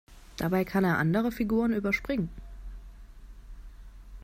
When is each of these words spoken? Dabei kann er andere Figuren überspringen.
Dabei 0.37 0.65
kann 0.65 0.83
er 0.83 0.97
andere 0.97 1.31
Figuren 1.31 1.73
überspringen. 1.73 2.29